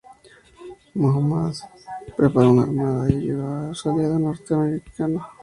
[0.95, 1.53] Muhammad
[2.17, 5.27] preparó una armada y ayudó a su aliado norteafricano.